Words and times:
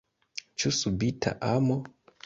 Ĉu 0.63 0.73
subita 0.79 1.37
amo? 1.55 1.81